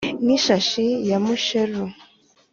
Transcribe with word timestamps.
nk'ishashi 0.25 0.85
ya 1.09 1.17
musheru 1.23 1.83